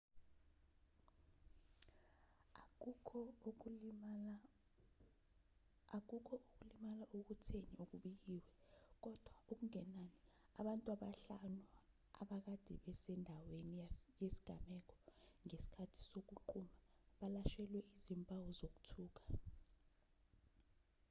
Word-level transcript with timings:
akukho 2.69 3.19
ukulimala 3.49 4.35
okutheni 5.95 6.89
okubikiwe 7.83 8.51
kodwa 9.03 9.31
okungenani 9.51 10.17
abantu 10.61 10.87
abahlanu 10.95 11.61
abakade 12.21 12.73
bese 12.83 13.11
ndaweni 13.21 13.73
yesigameko 14.21 14.95
ngesikhathi 15.45 15.99
sokuqhuma 16.09 16.75
balashelwe 17.19 17.79
izimpawu 17.95 18.49
zokuthuka 18.57 19.23